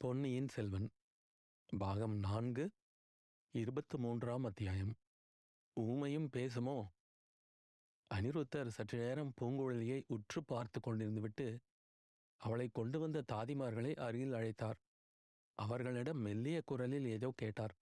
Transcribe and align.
பொன்னியின் 0.00 0.48
செல்வன் 0.48 0.86
பாகம் 1.72 2.14
நான்கு 2.18 2.70
இருபத்து 3.54 3.98
மூன்றாம் 3.98 4.44
அத்தியாயம். 4.44 4.92
ஊமையும் 5.76 6.28
பேசுமோ? 6.32 6.76
அனிருத்தர் 8.10 8.66
சற்று 8.66 8.98
நேரம் 8.98 9.32
பூங்குழலியை 9.40 10.02
உற்று 10.06 10.44
பார்த்து 10.44 10.80
கொண்டிருந்துவிட்டு 10.80 11.46
அவளை 12.36 12.68
கொண்டு 12.68 12.98
வந்த 12.98 13.24
தாதிமார்களை 13.32 13.94
அருகில் 13.94 14.32
அழைத்தார். 14.32 14.78
அவர்களிடம் 15.58 16.18
மெல்லிய 16.18 16.62
குரலில் 16.62 17.04
ஏதோ 17.04 17.30
கேட்டார். 17.36 17.74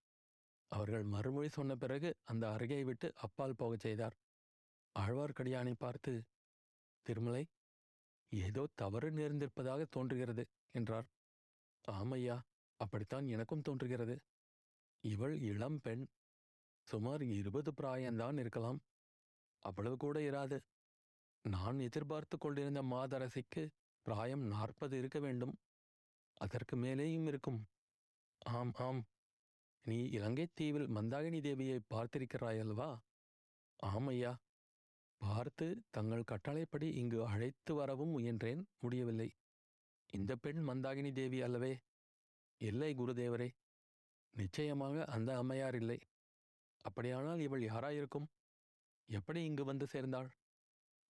அவர்கள் 0.69 1.03
மறுமொழி 1.03 1.49
சொன்ன 1.49 1.77
பிறகு 1.77 2.17
அந்த 2.25 2.51
அருகை 2.51 2.85
விட்டு 2.85 3.13
அப்பால் 3.15 3.57
போகச் 3.57 3.81
செய்தார். 3.81 4.17
ஆழ்வார்க்கடியானை 4.99 5.75
பார்த்து 5.79 6.23
திருமலை 7.03 7.47
ஏதோ 8.29 8.67
தவறு 8.75 9.11
நேர்ந்திருப்பதாக 9.11 9.87
தோன்றுகிறது 9.91 10.47
என்றார். 10.73 11.09
ஆமையா 11.91 12.41
அப்படித்தான் 12.77 13.27
எனக்கும் 13.27 13.63
தோன்றுகிறது. 13.63 14.21
இவள் 15.01 15.41
இளம் 15.41 15.81
பெண் 15.81 16.07
சுமார் 16.83 17.23
இருபது 17.23 17.73
பிராயம்தான் 17.73 18.39
இருக்கலாம். 18.39 18.81
அவ்வளவு 19.59 19.97
கூட 19.97 20.21
இராது. 20.21 20.61
நான் 21.43 21.79
எதிர்பார்த்து 21.79 22.39
கொண்டிருந்த 22.39 22.83
மாதரசிக்கு 22.83 23.69
பிராயம் 24.03 24.41
நாற்பது 24.41 24.99
இருக்க 24.99 25.19
வேண்டும். 25.19 25.55
அதற்கு 26.37 26.77
மேலேயும் 26.77 27.27
இருக்கும். 27.27 27.67
ஆம் 28.39 28.73
ஆம். 28.75 29.05
நீ 29.85 30.05
இலங்கைத் 30.09 30.55
தீவில் 30.55 30.89
மந்தாகினி 30.89 31.41
தேவியை 31.41 31.81
பார்த்திருக்கிறாயல்வா 31.95 32.99
ஆமையா 33.87 34.37
பார்த்து 35.17 35.83
தங்கள் 35.91 36.25
கட்டளைப்படி 36.25 36.95
இங்கு 36.95 37.27
அழைத்து 37.27 37.75
வரவும் 37.75 38.19
முயன்றேன் 38.19 38.63
முடியவில்லை. 38.81 39.31
இந்த 40.13 40.37
பெண் 40.37 40.69
மந்தாகினி 40.69 41.13
தேவி 41.13 41.41
அல்லவே? 41.41 41.79
இல்லை 42.61 42.95
குருதேவரே. 42.95 43.49
நிச்சயமாக 44.35 45.05
அந்த 45.05 45.37
அம்மையார் 45.37 45.75
இல்லை. 45.75 45.99
அப்படியானால் 46.85 47.41
இவள் 47.41 47.61
யாராயிருக்கும்? 47.61 48.27
எப்படி 49.09 49.45
இங்கு 49.45 49.65
வந்து 49.65 49.87
சேர்ந்தாள்? 49.87 50.31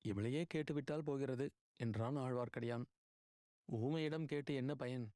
இவளையே 0.05 0.45
கேட்டுவிட்டால் 0.45 1.05
போகிறது 1.05 1.51
என்றான் 1.77 2.17
ஆழ்வார்க்கடியான். 2.17 2.85
ஊமையிடம் 3.69 4.25
கேட்டு 4.25 4.55
என்ன 4.55 4.75
பயன்? 4.75 5.07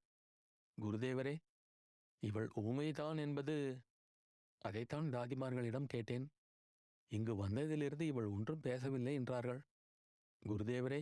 குருதேவரே 0.81 1.35
இவள் 2.21 2.49
ஊமைதான் 2.57 3.19
என்பது 3.19 3.79
அதைத்தான் 4.59 5.13
தாதிமார்களிடம் 5.13 5.85
கேட்டேன். 5.85 6.27
இங்கு 7.09 7.49
வந்ததிலிருந்து 7.49 8.01
இவள் 8.01 8.25
ஒன்றும் 8.25 8.61
பேசவில்லை 8.61 9.15
என்றார்கள். 9.15 9.61
குருதேவரே 10.43 11.01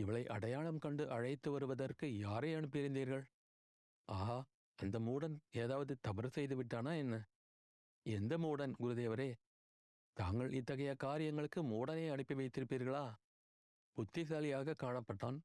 இவளை 0.00 0.22
அடையாளம் 0.26 0.78
கண்டு 0.78 1.04
அழைத்து 1.10 1.50
வருவதற்கு 1.50 2.18
யாரை 2.18 2.54
அனுப்பியிருந்தீர்கள்? 2.54 3.24
ஆஹா 4.08 4.38
அந்த 4.76 4.98
மூடன் 4.98 5.36
ஏதாவது 5.52 5.92
தவறு 6.00 6.28
செய்து 6.30 6.54
விட்டானா 6.62 6.92
என்ன? 6.96 7.14
எந்த 8.06 8.38
மூடன் 8.38 8.72
குருதேவரே? 8.80 9.30
தாங்கள் 10.16 10.52
இத்தகைய 10.52 10.94
காரியங்களுக்கு 10.94 11.60
மூடனை 11.62 12.04
அனுப்பி 12.10 12.34
வைத்திருப்பீர்களா? 12.34 13.04
புத்திசாலியாக 13.96 14.74
காணப்பட்டான். 14.82 15.38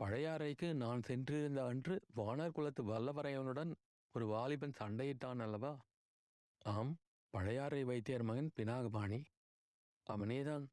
பழையாறைக்கு 0.00 0.74
நான் 0.74 1.02
சென்றிருந்த 1.02 1.60
அன்று 1.64 1.94
வானர் 2.16 2.50
குலத்து 2.50 2.82
வல்லவரையனுடன் 2.84 3.72
ஒரு 4.14 4.26
வாலிபன் 4.26 4.78
சண்டையிட்டான் 4.78 5.42
அல்லவா? 5.42 5.72
ஆம் 6.64 6.92
பழையாறை 7.30 7.84
வைத்தியர் 7.84 8.22
மகன் 8.22 8.50
பினாகபாணி. 8.56 9.20
அவனேதான். 10.06 10.66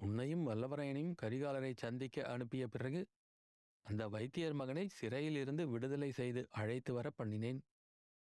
உன்னையும் 0.00 0.46
வல்லவரையனையும் 0.48 1.18
கரிகாலரை 1.22 1.72
சந்திக்க 1.76 2.22
அனுப்பிய 2.22 2.68
பிறகு 2.68 3.00
அந்த 3.86 4.08
வைத்தியர் 4.08 4.52
மகனை 4.52 4.88
சிறையிலிருந்து 4.88 5.68
விடுதலை 5.68 6.12
செய்து 6.12 6.48
அழைத்து 6.50 6.92
வர 6.92 7.10
பண்ணினேன். 7.18 7.60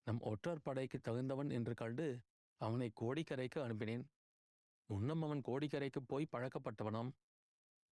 நம் 0.07 0.21
ஒற்றர் 0.21 0.63
படைக்கு 0.63 0.99
தகுந்தவன் 0.99 1.51
என்று 1.51 1.75
கண்டு 1.75 2.07
அவனை 2.61 2.93
கோடிக்கரைக்கு 3.01 3.59
அனுப்பினேன். 3.61 4.05
முன்னம் 4.89 5.23
அவன் 5.23 5.41
கோடிக்கரைக்கு 5.41 6.01
போய் 6.07 6.33
பழக்கப்பட்டவனாம். 6.33 7.11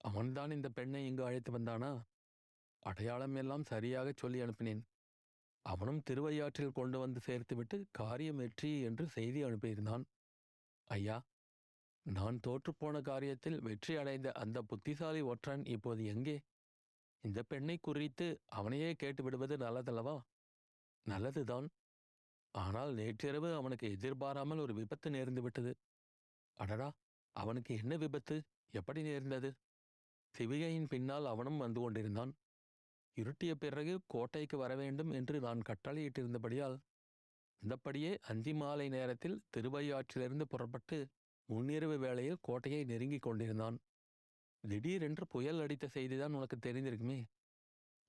அவன்தான் 0.00 0.50
இந்த 0.50 0.68
பெண்ணை 0.68 1.06
இங்கு 1.06 1.24
அழைத்து 1.24 1.58
வந்தானா? 1.58 1.92
அடையாளம் 2.82 3.34
எல்லாம் 3.34 3.64
சரியாகச் 3.64 4.16
சொல்லி 4.16 4.42
அனுப்பினேன். 4.42 4.82
அவனும் 5.62 6.02
திருவையாற்றில் 6.02 6.72
கொண்டு 6.72 6.98
வந்து 6.98 7.20
சேர்த்துவிட்டு 7.26 7.84
காரியம் 7.90 8.36
வெற்றி 8.36 8.80
என்று 8.80 9.06
செய்தி 9.06 9.44
அனுப்பியிருந்தான். 9.44 10.04
ஐயா 10.90 11.16
நான் 12.06 12.36
தோற்றுப்போன 12.46 12.96
காரியத்தில் 13.00 13.58
வெற்றி 13.60 13.92
அடைந்த 13.96 14.28
அந்த 14.32 14.58
புத்திசாலி 14.62 15.20
ஒற்றன் 15.22 15.62
இப்போது 15.66 16.02
எங்கே? 16.04 16.34
இந்த 17.24 17.42
பெண்ணை 17.42 17.76
குறித்து 17.78 18.26
அவனையே 18.50 18.90
கேட்டு 18.94 19.22
விடுவது 19.22 19.54
நல்லதல்லவா? 19.56 20.16
நல்லதுதான். 21.06 21.66
ஆனால் 22.54 22.92
நேற்றிரவு 22.94 23.48
அவனுக்கு 23.54 23.86
எதிர்பாராமல் 23.90 24.58
ஒரு 24.58 24.74
விபத்து 24.74 25.08
நேர்ந்து 25.10 25.40
விட்டது. 25.40 25.72
அடடா! 26.58 26.88
அவனுக்கு 27.36 27.72
என்ன 27.74 27.94
விபத்து? 27.96 28.36
எப்படி 28.74 29.00
நேர்ந்தது? 29.02 29.50
சிவிகையின் 30.34 30.88
பின்னால் 30.88 31.26
அவனும் 31.26 31.58
வந்து 31.58 31.80
கொண்டிருந்தான். 31.80 32.32
இருட்டிய 33.16 33.52
பிறகு 33.54 33.94
கோட்டைக்கு 34.06 34.56
வர 34.56 34.72
வேண்டும் 34.76 35.10
என்று 35.12 35.36
நான் 35.40 35.66
கட்டளையிட்டிருந்தபடியால் 35.68 36.76
இந்தப்படியே 37.62 38.12
அந்தி 38.28 38.52
மாலை 38.52 38.86
நேரத்தில் 38.88 39.42
திருவையாற்றிலிருந்து 39.56 40.44
புறப்பட்டு 40.44 40.96
முன்னிரவு 41.48 41.96
வேளையில் 41.96 42.36
கோட்டையை 42.40 42.84
நெருங்கிக் 42.84 43.22
கொண்டிருந்தான். 43.22 43.76
திடீரென்று 44.64 45.26
புயல் 45.26 45.60
அடித்த 45.60 45.86
செய்திதான் 45.86 46.32
உனக்கு 46.32 46.56
தெரிந்திருக்குமே? 46.56 47.24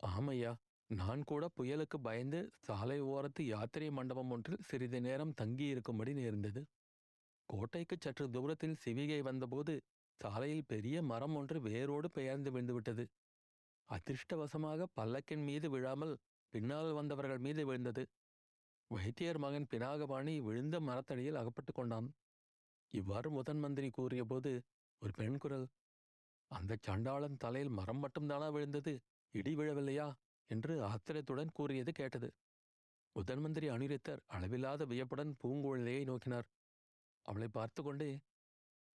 ஆமையா 0.03 0.51
நான் 0.89 1.23
கூட 1.23 1.49
புயலுக்கு 1.57 1.97
பயந்து 2.01 2.49
சாலை 2.57 3.01
ஓரத்து 3.01 3.41
யாத்திரை 3.41 3.91
மண்டபம் 3.91 4.29
ஒன்றில் 4.29 4.57
சிறிது 4.59 5.01
நேரம் 5.01 5.33
தங்கியிருக்கும்படி 5.41 6.13
நேர்ந்தது. 6.13 6.61
கோட்டைக்கு 7.49 7.95
சற்று 7.99 8.29
தூரத்தில் 8.29 8.77
சிவிகை 8.85 9.19
வந்தபோது 9.19 9.73
சாலையில் 10.21 10.67
பெரிய 10.67 11.01
மரம் 11.01 11.35
ஒன்று 11.35 11.61
வேரோடு 11.61 12.11
பெயர்ந்து 12.11 12.51
விழுந்துவிட்டது. 12.51 13.05
அதிர்ஷ்டவசமாக 13.89 14.85
பல்லக்கின் 14.95 15.43
மீது 15.43 15.69
விழாமல் 15.69 16.17
பின்னால் 16.53 16.91
வந்தவர்கள் 16.91 17.37
மீது 17.37 17.65
விழுந்தது. 17.65 18.03
வைத்தியர் 18.91 19.37
மகன் 19.37 19.67
பினாகபாணி 19.73 20.41
விழுந்த 20.41 20.79
மரத்தடியில் 20.79 21.35
அகப்பட்டுக் 21.35 21.75
கொண்டான். 21.75 22.07
இவ்வாறு 22.95 23.29
முதன் 23.29 23.59
மந்திரி 23.59 23.89
கூறியபோது 23.89 24.51
ஒரு 25.01 25.11
பெண் 25.11 25.37
குரல் 25.37 25.65
அந்த 26.51 26.77
சண்டாளன் 26.81 27.37
தலையில் 27.37 27.69
மரம் 27.69 28.01
மட்டும்தானா 28.03 28.47
விழுந்தது? 28.51 28.93
இடி 29.33 29.55
விழவில்லையா? 29.55 30.07
என்று 30.49 30.73
ஆத்திரத்துடன் 30.83 31.51
கூறியது 31.53 31.91
கேட்டது. 31.91 32.29
முதன் 33.15 33.41
மந்திரி 33.41 33.67
அனிருத்தர் 33.69 34.21
அளவில்லாத 34.27 34.85
வியப்புடன் 34.85 35.31
பூங்குழலியை 35.43 36.03
நோக்கினார். 36.05 36.47
அவளை 37.25 37.47
பார்த்து 37.47 37.81
கொண்டே 37.83 38.09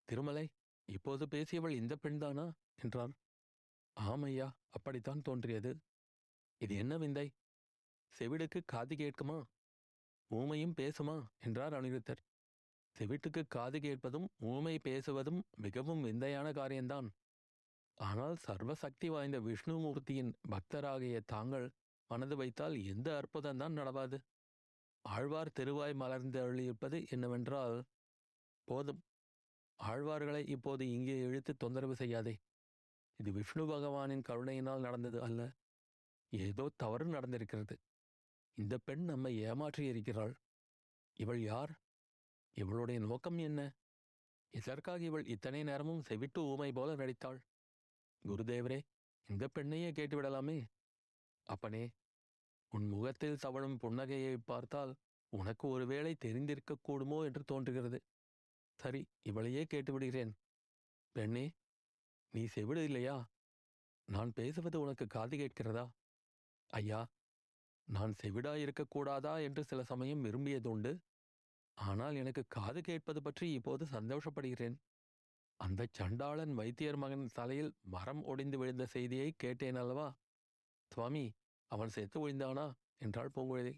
திருமலை 0.09 0.45
இப்போது 0.89 1.25
பேசியவள் 1.27 1.79
இந்த 1.81 1.97
பெண்தானா? 2.03 2.47
என்றார் 2.83 3.15
ஆமையா 3.97 4.49
அப்படித்தான் 4.71 5.23
தோன்றியது. 5.23 5.73
இது 6.61 6.75
என்ன 6.77 6.95
விந்தை? 6.97 7.27
செவிடுக்கு 8.15 8.61
காது 8.65 8.95
கேட்குமா? 8.95 9.39
ஊமையும் 10.31 10.77
பேசுமா? 10.77 11.17
என்றார் 11.41 11.73
அனிருத்தர். 11.73 12.23
செவிட்டுக்கு 12.97 13.43
காது 13.47 13.79
கேட்பதும் 13.81 14.27
ஊமை 14.39 14.79
பேசுவதும் 14.85 15.41
மிகவும் 15.57 16.01
விந்தையான 16.01 16.53
காரியம்தான் 16.53 17.09
ஆனால் 17.99 18.37
சர்வசக்தி 18.47 19.09
வாய்ந்த 19.09 19.39
விஷ்ணுமூர்த்தியின் 19.41 20.33
பக்தராகிய 20.51 21.21
தாங்கள் 21.25 21.67
மனது 22.11 22.37
வைத்தால் 22.37 22.77
எந்த 22.85 23.09
அற்புதம்தான் 23.21 23.77
நடவாது. 23.79 24.19
ஆழ்வார் 25.05 25.51
திருவாய் 25.53 25.95
மலர்ந்து 25.95 26.39
அருளியிருப்பது 26.43 26.99
என்னவென்றால் 27.11 27.77
போதும். 28.69 29.03
ஆழ்வார்களை 29.81 30.43
இப்போது 30.49 30.83
இங்கே 30.89 31.17
இழுத்து 31.19 31.53
தொந்தரவு 31.57 31.95
செய்யாதே. 31.95 32.35
இது 33.19 33.31
விஷ்ணு 33.33 33.65
பகவானின் 33.65 34.23
கருணையினால் 34.23 34.81
நடந்தது 34.81 35.23
அல்ல. 35.23 35.41
ஏதோ 36.33 36.65
தவறு 36.77 37.07
நடந்திருக்கிறது. 37.07 37.77
இந்த 38.59 38.79
பெண் 38.79 39.05
நம்மை 39.05 39.33
ஏமாற்றியிருக்கிறாள். 39.43 40.35
இவள் 41.17 41.41
யார்? 41.43 41.73
இவளுடைய 42.57 43.01
நோக்கம் 43.01 43.39
என்ன? 43.39 43.61
இதற்காக 44.51 45.05
இவள் 45.05 45.27
இத்தனை 45.27 45.63
நேரமும் 45.63 46.03
செவிட்டு 46.09 46.41
ஊமை 46.43 46.73
போல 46.73 46.95
நடித்தாள். 46.95 47.39
குருதேவரே 48.25 48.81
இந்த 49.29 49.49
பெண்ணையே 49.55 49.91
கேட்டுவிடலாமே. 49.93 50.59
அப்பனே 51.47 51.85
உன் 52.73 52.89
முகத்தில் 52.89 53.37
தவழும் 53.37 53.79
புன்னகையை 53.83 54.37
பார்த்தால் 54.45 54.93
உனக்கு 55.33 55.69
ஒருவேளை 55.69 56.17
தெரிந்திருக்கக்கூடுமோ 56.25 57.25
என்று 57.25 57.43
தோன்றுகிறது. 57.45 57.99
சரி 58.81 59.01
இவளையே 59.23 59.63
கேட்டுவிடுகிறேன். 59.75 60.33
பெண்ணே 61.13 61.45
நீ 62.35 62.45
செவிடு 62.47 62.85
இல்லையா? 62.85 63.17
நான் 64.09 64.33
பேசுவது 64.33 64.81
உனக்கு 64.81 65.07
காது 65.07 65.37
கேட்கிறதா? 65.37 65.85
ஐயா 66.71 67.01
நான் 67.89 68.15
செவிடாயிருக்கக்கூடாதா 68.23 69.43
என்று 69.43 69.65
சில 69.65 69.83
சமயம் 69.83 70.25
விரும்பியதுண்டு. 70.25 70.93
ஆனால் 71.81 72.17
எனக்கு 72.17 72.43
காது 72.49 72.81
கேட்பது 72.81 73.21
பற்றி 73.23 73.47
இப்போது 73.53 73.85
சந்தோஷப்படுகிறேன். 73.87 74.77
அந்தச் 75.61 75.97
சண்டாளன் 75.99 76.55
வைத்தியர் 76.55 76.97
மகன் 76.97 77.27
தலையில் 77.33 77.73
மரம் 77.95 78.23
ஒடிந்து 78.25 78.57
விழுந்த 78.59 78.85
செய்தியை 78.87 79.29
கேட்டேன் 79.37 79.77
அல்லவா? 79.77 80.09
சுவாமி 80.93 81.25
அவன் 81.71 81.89
செத்து 81.89 82.19
ஒழிந்தானா? 82.21 82.67
என்றாள் 83.01 83.35
பூங்குழலி. 83.35 83.75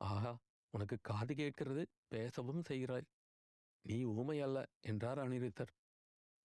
ஆஹா 0.00 0.32
உனக்கு 0.74 0.96
காது 1.02 1.32
கேட்கிறது 1.34 1.82
பேசவும் 2.08 2.62
செய்கிறாய். 2.62 3.06
நீ 3.84 3.98
ஊமை 4.14 4.38
அல்ல 4.40 4.58
என்றார் 4.82 5.18
அனிருத்தர். 5.18 5.72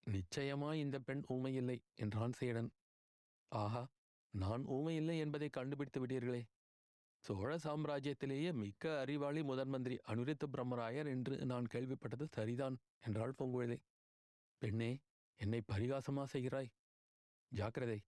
நிச்சயமாய் 0.07 0.79
இந்த 0.79 0.97
பெண் 0.99 1.23
ஊமையில்லை 1.35 1.77
என்றான் 1.95 2.35
சேடன். 2.39 2.69
ஆஹா 3.51 3.83
நான் 4.33 4.63
ஊமையில்லை 4.67 5.15
என்பதை 5.19 5.49
கண்டுபிடித்து 5.49 5.99
விட்டீர்களே. 5.99 6.41
சோழ 7.27 7.57
சாம்ராஜ்யத்திலேயே 7.57 8.53
மிக்க 8.53 8.99
அறிவாளி 8.99 9.43
முதன் 9.43 9.67
மந்திரி 9.67 9.99
அனுரித்த 10.03 10.47
பிரம்மராயர் 10.47 11.07
என்று 11.07 11.45
நான் 11.45 11.65
கேள்விப்பட்டது 11.73 12.25
சரிதான் 12.31 12.77
என்றாள் 13.05 13.33
பூங்குழலி. 13.37 13.77
பெண்ணே 14.57 14.99
என்னை 15.39 15.61
பரிகாசமா 15.67 16.23
செய்கிறாய்? 16.23 16.69
ஜாக்கிரதை. 17.51 17.99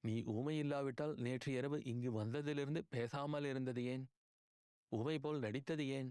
நீ 0.00 0.22
ஊமை 0.24 0.58
இல்லாவிட்டால் 0.58 1.14
நேற்று 1.16 1.52
இரவு 1.52 1.84
இங்கு 1.84 2.24
வந்ததிலிருந்து 2.24 2.82
பேசாமல் 2.88 3.44
இருந்தது 3.44 3.84
ஏன்? 3.84 4.04
ஊமை 4.88 5.18
போல் 5.18 5.38
நடித்தது 5.38 5.88
ஏன்? 5.88 6.10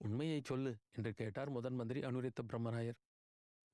உண்மையைச் 0.00 0.44
சொல்லு 0.44 0.76
என்று 0.92 1.12
கேட்டார் 1.12 1.50
முதன் 1.50 1.74
மந்திரி 1.74 2.02
அனுரித்த 2.02 2.42
பிரம்மராயர். 2.42 2.98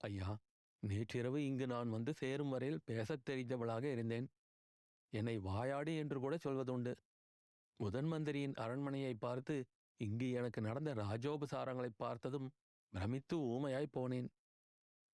ஐயா 0.01 0.39
நேற்றிரவு 0.83 1.45
இங்கு 1.45 1.67
நான் 1.67 1.91
வந்து 1.91 2.15
சேரும் 2.15 2.49
வரையில் 2.49 2.81
பேசத் 2.85 3.31
தெரிந்தவளாக 3.31 3.83
இருந்தேன். 3.83 4.29
என்னை 5.13 5.39
வாயாடி 5.39 5.97
என்று 5.97 6.21
கூட 6.21 6.37
சொல்வதுண்டு. 6.37 6.93
முதன் 7.81 8.07
மந்திரியின் 8.07 8.55
அரண்மனையை 8.55 9.15
பார்த்து 9.15 9.55
இங்கு 10.01 10.31
எனக்கு 10.31 10.61
நடந்த 10.61 10.95
ராஜோபசாரங்களைப் 10.95 11.97
பார்த்ததும் 11.97 12.49
பிரமித்து 12.93 13.37
ஊமையாய் 13.47 13.95
போனேன். 13.97 14.29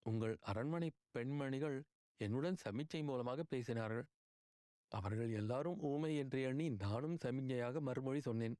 உங்கள் 0.07 0.39
அரண்மனை 0.41 0.91
பெண்மணிகள் 1.11 1.77
என்னுடன் 2.21 2.57
சமிச்சை 2.65 3.03
மூலமாக 3.03 3.45
பேசினார்கள். 3.51 4.07
அவர்கள் 4.93 5.31
எல்லாரும் 5.33 5.81
ஊமை 5.83 6.17
என்று 6.17 6.43
எண்ணி 6.43 6.71
நானும் 6.75 7.19
சமிஞ்சையாக 7.25 7.81
மறுமொழி 7.81 8.21
சொன்னேன். 8.21 8.57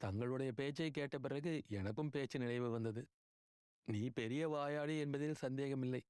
தங்களுடைய 0.00 0.52
பேச்சை 0.52 0.90
கேட்ட 0.90 1.18
பிறகு 1.18 1.62
எனக்கும் 1.68 2.10
பேச்சு 2.10 2.38
நினைவு 2.38 2.70
வந்தது. 2.70 3.02
நீ 3.88 4.10
பெரிய 4.10 4.48
வாயாடி 4.48 4.98
என்பதில் 4.98 5.34
சந்தேகமில்லை. 5.34 6.02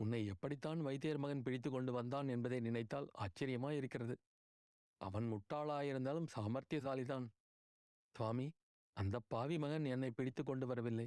உன்னை 0.00 0.26
எப்படித்தான் 0.26 0.80
வைத்தியர் 0.80 1.18
மகன் 1.18 1.42
பிடித்து 1.42 1.70
கொண்டு 1.70 1.92
வந்தான் 1.92 2.28
என்பதை 2.28 2.60
நினைத்தால் 2.60 3.08
ஆச்சரியமாய் 3.18 3.76
இருக்கிறது 3.76 4.14
அவன் 5.00 5.26
முட்டாளாயிருந்தாலும் 5.32 6.28
சாமர்த்தியசாலிதான். 6.34 7.26
சுவாமி 8.14 8.46
அந்த 8.96 9.16
பாவி 9.32 9.56
மகன் 9.58 9.84
என்னை 9.84 10.10
பிடித்து 10.10 10.42
கொண்டு 10.44 10.66
வரவில்லை. 10.66 11.06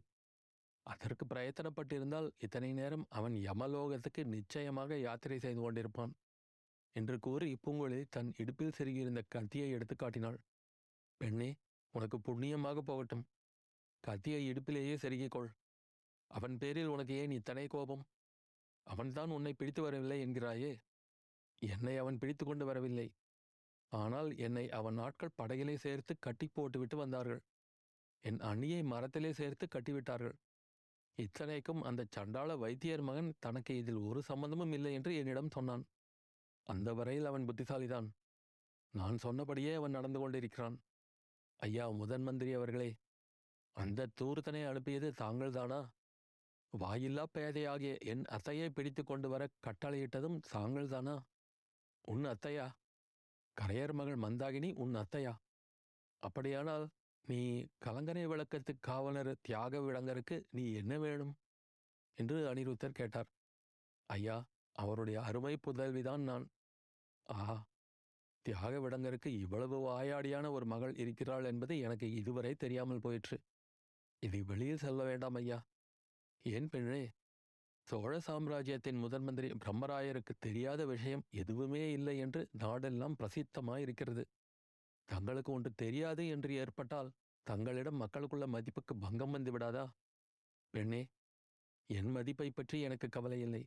அதற்கு 0.87 1.23
பிரயத்தனப்பட்டிருந்தால் 1.25 2.29
இத்தனை 2.37 2.69
நேரம் 2.73 3.05
அவன் 3.09 3.33
யமலோகத்துக்கு 3.33 4.23
நிச்சயமாக 4.25 4.97
யாத்திரை 4.99 5.37
செய்து 5.39 5.61
கொண்டிருப்பான் 5.61 6.13
என்று 6.95 7.19
கூறி 7.19 7.49
பூங்குழலி 7.63 8.01
தன் 8.09 8.33
இடுப்பில் 8.37 8.75
செருகியிருந்த 8.77 9.21
கத்தியை 9.27 9.69
எடுத்து 9.69 9.95
காட்டினாள். 9.95 10.37
பெண்ணே 11.17 11.49
உனக்கு 11.93 12.17
புண்ணியமாக 12.19 12.81
போகட்டும். 12.81 13.23
கத்தியை 14.03 14.41
இடுப்பிலேயே 14.51 14.95
செருகிக் 14.95 15.31
கொள். 15.31 15.49
அவன் 16.31 16.57
பேரில் 16.57 16.87
உனக்கு 16.87 17.13
ஏன் 17.13 17.31
இத்தனை 17.31 17.67
கோபம்? 17.67 18.03
அவன்தான் 18.87 19.29
உன்னை 19.29 19.53
பிடித்து 19.53 19.81
வரவில்லை 19.81 20.17
என்கிறாயே. 20.25 20.71
என்னை 21.61 21.97
அவன் 21.97 22.17
பிடித்து 22.17 22.45
கொண்டு 22.45 22.65
வரவில்லை. 22.65 23.07
ஆனால் 23.93 24.29
என்னை 24.37 24.69
அவன் 24.69 24.93
நாட்கள் 24.93 25.37
படகிலே 25.41 25.75
சேர்த்து 25.75 26.13
கட்டி 26.19 26.47
போட்டுவிட்டு 26.47 26.97
வந்தார்கள். 26.97 27.41
என் 28.23 28.39
அணியை 28.39 28.81
மரத்திலே 28.83 29.31
சேர்த்து 29.31 29.65
கட்டிவிட்டார்கள். 29.67 30.35
இத்தனைக்கும் 31.17 31.81
அந்த 31.83 32.05
சண்டாள 32.11 32.55
வைத்தியர் 32.55 33.01
மகன் 33.01 33.31
தனக்கு 33.39 33.73
இதில் 33.77 33.99
ஒரு 34.09 34.21
சம்பந்தமும் 34.21 34.71
இல்லை 34.71 34.93
என்று 34.93 35.15
என்னிடம் 35.15 35.49
சொன்னான். 35.49 35.83
அந்த 36.67 36.93
வரையில் 36.93 37.25
அவன் 37.25 37.47
புத்திசாலிதான். 37.49 38.07
நான் 38.93 39.17
சொன்னபடியே 39.17 39.73
அவன் 39.73 39.91
நடந்து 39.91 40.19
கொண்டிருக்கிறான். 40.19 40.77
ஐயா 41.59 41.89
முதன் 41.89 42.23
மந்திரி 42.23 42.53
அவர்களே 42.53 42.89
அந்த 43.75 44.07
தூர்த்தனை 44.21 44.61
அனுப்பியது 44.67 45.07
தாங்கள்தானா? 45.21 45.79
வாயில்லா 46.73 47.23
பேதையாகிய 47.33 47.93
என் 48.03 48.23
அத்தையை 48.29 48.69
பிடித்து 48.69 49.03
கொண்டு 49.03 49.29
வர 49.29 49.43
கட்டளையிட்டதும் 49.67 50.39
தாங்கள்தானா? 50.53 51.15
உன் 52.01 52.25
அத்தையா? 52.25 52.65
கரையர் 53.61 53.93
மகள் 53.93 54.17
மந்தாகினி 54.17 54.73
உன் 54.73 54.95
அத்தையா? 54.95 55.33
அப்படியானால் 56.23 56.85
நீ 57.27 57.65
கலங்கரை 57.77 58.27
விளக்கத்து 58.27 58.73
காவலர் 58.79 59.37
தியாக 59.41 59.79
விளங்கருக்கு 59.79 60.43
நீ 60.49 60.73
என்ன 60.73 60.97
வேணும்? 60.97 61.33
என்று 62.17 62.53
அனிருத்தர் 62.53 62.91
கேட்டார். 62.91 63.29
ஐயா 64.09 64.37
அவருடைய 64.75 65.21
அருமை 65.21 65.57
புதல்விதான் 65.67 66.23
நான். 66.23 66.45
ஆஹா 67.27 67.57
தியாக 68.45 68.77
விடங்கருக்கு 68.77 69.27
இவ்வளவு 69.27 69.77
வாயாடியான 69.89 70.51
ஒரு 70.51 70.65
மகள் 70.65 70.95
இருக்கிறாள் 70.95 71.43
என்பது 71.43 71.79
எனக்கு 71.79 72.13
இதுவரை 72.13 72.55
தெரியாமல் 72.55 72.99
போயிற்று. 72.99 73.37
இதை 74.19 74.41
வெளியில் 74.41 74.77
செல்ல 74.77 75.03
வேண்டாம் 75.03 75.33
ஐயா. 75.33 75.59
ஏன் 76.45 76.69
பெண்ணே 76.69 77.03
சோழ 77.87 78.19
சாம்ராஜ்யத்தின் 78.19 78.97
முதன் 78.97 79.23
மந்திரி 79.23 79.47
பிரம்மராயருக்கு 79.53 80.33
தெரியாத 80.39 80.85
விஷயம் 80.85 81.23
எதுவுமே 81.31 81.81
இல்லை 81.91 82.17
என்று 82.17 82.41
நாடெல்லாம் 82.57 83.17
பிரசித்தமாயிருக்கிறது. 83.19 84.23
தங்களுக்கு 85.09 85.51
ஒன்று 85.51 85.71
தெரியாது 85.73 86.27
என்று 86.27 86.53
ஏற்பட்டால் 86.53 87.09
தங்களிடம் 87.47 88.01
மக்களுக்குள்ள 88.01 88.45
மதிப்புக்கு 88.47 88.95
பங்கம் 88.95 89.31
வந்து 89.31 89.51
விடாதா? 89.51 89.85
பெண்ணே 90.73 91.01
என் 91.89 92.11
மதிப்பை 92.11 92.49
பற்றி 92.51 92.77
எனக்கு 92.81 93.09
கவலை 93.09 93.39
இல்லை. 93.41 93.63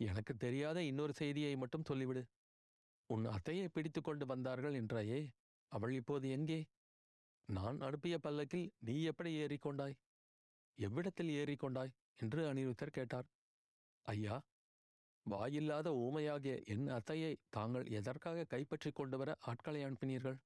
எனக்கு 0.00 0.36
தெரியாத 0.36 0.78
இன்னொரு 0.82 1.12
செய்தியை 1.12 1.56
மட்டும் 1.56 1.88
சொல்லிவிடு. 1.88 2.22
உன் 3.10 3.26
அத்தையை 3.26 3.66
பிடித்து 3.68 4.00
கொண்டு 4.02 4.26
வந்தார்கள் 4.26 4.74
என்றாயே 4.74 5.20
அவள் 5.72 5.92
இப்போது 5.92 6.26
எங்கே? 6.28 6.60
நான் 7.48 7.78
அனுப்பிய 7.80 8.18
பல்லக்கில் 8.18 8.66
நீ 8.78 9.02
எப்படி 9.02 9.30
ஏறிக்கொண்டாய்? 9.34 9.96
எவ்விடத்தில் 10.78 11.32
ஏறிக்கொண்டாய்? 11.40 11.92
என்று 12.16 12.52
அனிருத்தர் 12.52 12.96
கேட்டார். 12.98 13.28
ஐயா 14.06 14.36
வாயில்லாத 15.26 15.88
ஊமையாகிய 15.90 16.54
என் 16.64 16.86
அத்தையை 16.88 17.36
தாங்கள் 17.48 17.86
எதற்காக 17.88 18.44
கைப்பற்றிக் 18.44 18.94
கொண்டு 18.94 19.18
வர 19.18 19.36
ஆட்களை 19.40 19.84
அனுப்பினீர்கள்? 19.84 20.38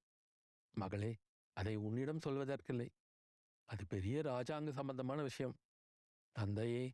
மகளே 0.74 1.12
அதை 1.56 1.76
உன்னிடம் 1.76 2.24
சொல்வதற்கில்லை. 2.26 2.88
அது 3.68 3.86
பெரிய 3.86 4.20
ராஜாங்க 4.20 4.70
சம்பந்தமான 4.70 5.22
விஷயம். 5.22 5.56
தந்தையே 6.36 6.84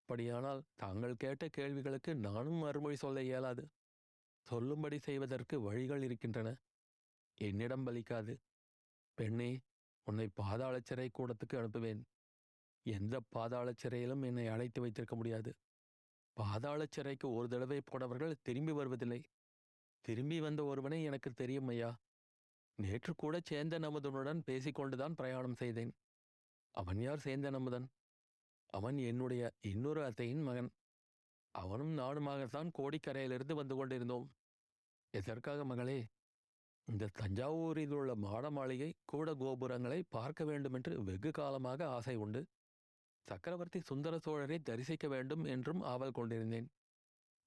அப்படியானால் 0.00 0.62
தாங்கள் 0.76 1.14
கேட்ட 1.16 1.48
கேள்விகளுக்கு 1.48 2.14
நானும் 2.14 2.54
மறுமொழி 2.54 2.96
சொல்ல 2.96 3.22
இயலாது. 3.22 3.64
சொல்லும்படி 4.46 4.98
செய்வதற்கு 4.98 5.60
வழிகள் 5.60 6.02
இருக்கின்றன. 6.02 6.48
என்னிடம் 7.38 7.86
பலிக்காது. 7.86 8.34
பெண்ணே 9.18 9.50
உன்னை 10.06 10.28
பாதாள 10.34 10.74
சிறை 10.80 11.10
கூடத்துக்கு 11.18 11.54
அனுப்புவேன். 11.54 12.02
எந்த 12.82 13.20
பாதாள 13.28 13.72
சிறையிலும் 13.72 14.24
என்னை 14.24 14.46
அழைத்து 14.46 14.80
வைத்திருக்க 14.80 15.16
முடியாது. 15.16 15.56
பாதாள 16.32 16.86
சிறைக்கு 16.90 17.32
ஒரு 17.32 17.48
தடவை 17.48 17.80
போனவர்கள் 17.84 18.34
திரும்பி 18.42 18.72
வருவதில்லை. 18.72 19.20
திரும்பி 20.00 20.40
வந்த 20.40 20.64
ஒருவனை 20.64 21.04
எனக்கு 21.04 21.32
தெரியும் 21.32 21.68
ஐயா. 21.68 21.90
நேற்று 22.78 23.14
கூட 23.14 23.40
சேந்த 23.50 23.74
அமுதனுடன் 23.88 24.40
பேசிக்கொண்டுதான் 24.46 25.14
பிரயாணம் 25.14 25.54
செய்தேன். 25.54 25.92
அவன் 26.70 27.00
யார் 27.00 27.22
சேந்தன் 27.24 27.54
அமுதன் 27.54 27.88
அவன் 28.66 28.98
என்னுடைய 28.98 29.52
இன்னொரு 29.60 30.04
அத்தையின் 30.04 30.42
மகன். 30.42 30.70
அவனும் 31.54 31.98
நானுமாகத்தான் 31.98 32.70
கோடிக்கரையிலிருந்து 32.78 33.54
வந்து 33.54 33.74
கொண்டிருந்தோம். 33.74 34.30
எதற்காக 35.10 35.64
மகளே? 35.64 36.06
இந்த 36.84 37.08
தஞ்சாவூரில் 37.18 37.92
உள்ள 37.92 38.14
மாட 38.14 38.50
மாளிகை 38.50 38.94
கூட 39.04 39.34
கோபுரங்களை 39.34 40.02
பார்க்க 40.08 40.44
வேண்டுமென்று 40.44 41.02
வெகு 41.02 41.30
காலமாக 41.30 41.88
ஆசை 41.88 42.16
உண்டு. 42.16 42.46
சக்கரவர்த்தி 43.28 43.80
சுந்தர 43.80 44.14
சோழரை 44.16 44.62
தரிசிக்க 44.62 45.08
வேண்டும் 45.08 45.44
என்றும் 45.44 45.80
ஆவல் 45.80 46.12
கொண்டிருந்தேன். 46.12 46.68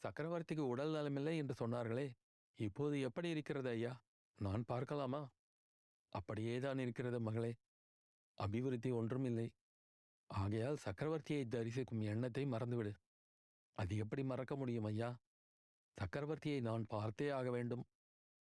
சக்கரவர்த்திக்கு 0.04 0.64
உடல் 0.74 0.94
நலமில்லை 0.94 1.36
என்று 1.36 1.56
சொன்னார்களே 1.60 2.08
இப்போது 2.60 2.96
எப்படி 3.00 3.30
இருக்கிறது 3.30 3.70
ஐயா? 3.70 3.94
நான் 4.40 4.64
பார்க்கலாமா? 4.64 5.22
அப்படியேதான் 6.10 6.80
இருக்கிறது 6.80 7.20
மகளே. 7.20 7.52
அபிவிருத்தி 8.38 8.90
ஒன்றும் 8.92 9.26
இல்லை 9.26 9.48
ஆகையால் 10.30 10.82
சக்கரவர்த்தியை 10.86 11.44
தரிசிக்கும் 11.48 12.02
எண்ணத்தை 12.02 12.44
மறந்துவிடு. 12.46 12.92
அது 13.78 13.98
எப்படி 13.98 14.24
மறக்க 14.24 14.56
முடியும் 14.56 14.84
ஐயா? 14.84 15.10
சக்கரவர்த்தியை 15.98 16.62
நான் 16.62 16.86
பார்த்தே 16.88 17.30
ஆக 17.30 17.52
வேண்டும். 17.52 17.84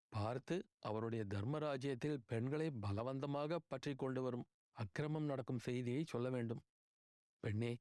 பார்த்து 0.10 0.56
அவருடைய 0.80 1.24
தர்மராஜ்யத்தில் 1.24 2.24
பெண்களை 2.28 2.68
பலவந்தமாக 2.82 3.60
பற்றி 3.68 3.96
கொண்டு 3.96 4.22
வரும் 4.22 4.48
அக்கிரமம் 4.76 5.26
நடக்கும் 5.26 5.60
செய்தியை 5.60 6.04
சொல்ல 6.04 6.30
வேண்டும். 6.30 6.62
பெண்ணே 7.44 7.72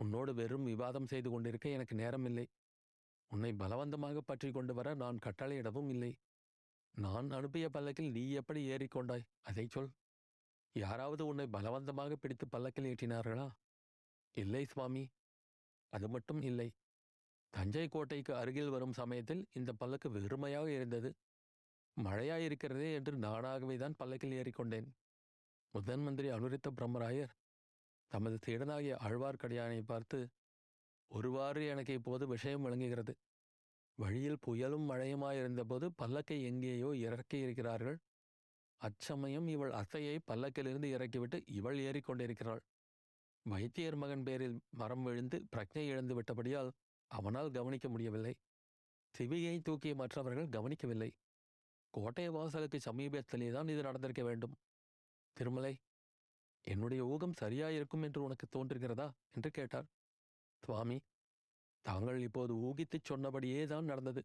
உன்னோடு 0.00 0.34
வெறும் 0.34 0.64
விவாதம் 0.64 1.06
செய்து 1.06 1.30
கொண்டிருக்க 1.30 1.68
எனக்கு 1.68 1.94
நேரமில்லை. 1.96 2.46
உன்னை 3.30 3.50
பலவந்தமாக 3.52 4.20
பற்றி 4.20 4.48
கொண்டு 4.50 4.74
வர 4.74 4.94
நான் 4.94 5.18
கட்டளையிடவும் 5.18 5.88
இல்லை. 5.88 6.12
நான் 6.94 7.28
அனுப்பிய 7.30 7.66
பல்லக்கில் 7.68 8.10
நீ 8.10 8.22
எப்படி 8.30 8.60
ஏறிக்கொண்டாய் 8.70 9.28
அதை 9.42 9.66
சொல். 9.66 9.90
யாராவது 10.76 11.26
உன்னை 11.26 11.46
பலவந்தமாக 11.46 12.16
பிடித்து 12.16 12.46
பல்லக்கில் 12.48 12.84
ஏற்றினார்களா? 12.84 13.48
இல்லை 14.36 14.64
சுவாமி. 14.64 15.04
அது 15.92 16.08
மட்டும் 16.08 16.42
இல்லை. 16.42 16.68
தஞ்சை 17.54 17.88
கோட்டைக்கு 17.88 18.32
அருகில் 18.34 18.68
வரும் 18.68 18.92
சமயத்தில் 18.92 19.42
இந்த 19.52 19.70
பல்லக்கு 19.72 20.08
வெறுமையாக 20.10 20.68
இருந்தது 20.70 21.10
மழையாயிருக்கிறதே 21.96 22.88
என்று 22.94 23.12
நானாகவே 23.18 23.76
தான் 23.76 23.96
பல்லக்கில் 23.96 24.32
ஏறிக்கொண்டேன் 24.32 24.88
முதன் 25.74 26.02
மந்திரி 26.02 26.28
அனுரித்த 26.28 26.68
பிரம்மராயர் 26.70 27.32
தமது 28.12 28.36
சீடனாகிய 28.46 28.94
ஆழ்வார்க்கடியானை 29.06 29.82
பார்த்து 29.82 30.18
ஒருவாறு 31.10 31.66
எனக்கு 31.66 31.92
இப்போது 31.92 32.26
விஷயம் 32.26 32.62
விளங்குகிறது. 32.62 33.12
வழியில் 33.98 34.42
புயலும் 34.46 34.86
மழையுமாயிருந்தபோது 34.90 35.86
பல்லக்கை 36.02 36.38
எங்கேயோ 36.42 36.90
இறக்கி 37.06 37.38
இருக்கிறார்கள் 37.38 37.98
அச்சமயம் 38.80 39.46
இவள் 39.46 39.72
அத்தையை 39.72 40.18
பல்லக்கிலிருந்து 40.26 40.88
இறக்கிவிட்டு 40.90 41.38
இவள் 41.46 41.78
ஏறிக்கொண்டிருக்கிறாள். 41.78 42.62
வைத்தியர் 43.46 43.96
மகன் 43.96 44.22
பேரில் 44.22 44.56
மரம் 44.70 45.02
விழுந்து 45.02 45.36
பிரக்ஞை 45.52 45.84
இழந்து 45.86 46.14
விட்டபடியால் 46.14 46.70
அவனால் 47.10 47.50
கவனிக்க 47.50 47.88
முடியவில்லை. 47.88 48.34
திவியை 49.14 49.54
தூக்கிய 49.60 49.94
மற்றவர்கள் 49.94 50.48
கவனிக்கவில்லை. 50.48 51.10
கோட்டை 51.94 52.28
வாசலுக்கு 52.28 52.78
சமீபத்திலேதான் 52.78 53.70
இது 53.70 53.82
நடந்திருக்க 53.82 54.22
வேண்டும். 54.22 54.54
திருமலை 55.36 55.74
என்னுடைய 56.64 57.06
ஊகம் 57.06 57.34
சரியாயிருக்கும் 57.40 58.02
என்று 58.02 58.22
உனக்கு 58.22 58.46
தோன்றுகிறதா? 58.48 59.10
என்று 59.32 59.50
கேட்டார். 59.50 59.86
சுவாமி 60.62 61.00
தாங்கள் 61.82 62.20
இப்போது 62.20 62.54
ஊகித்துச் 62.54 63.04
சொன்னபடியே 63.04 63.66
தான் 63.66 63.84
நடந்தது. 63.84 64.22